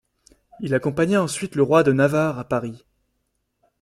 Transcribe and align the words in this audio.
Il 0.61 0.73
accompagna 0.73 1.21
ensuite 1.21 1.53
le 1.53 1.61
roi 1.61 1.83
de 1.83 1.91
Navarre 1.93 2.39
à 2.39 2.43
Paris. 2.43 2.87